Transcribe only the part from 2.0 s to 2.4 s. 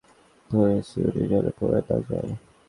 যায়!